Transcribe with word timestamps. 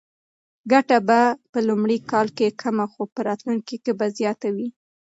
ګټه 0.71 0.97
به 1.07 1.21
په 1.51 1.59
لومړي 1.67 1.97
کال 2.11 2.27
کې 2.37 2.55
کمه 2.61 2.85
خو 2.91 3.01
په 3.13 3.19
راتلونکي 3.27 3.75
کې 3.83 3.91
به 3.99 4.05
زیاته 4.17 4.47
وي. 4.55 4.69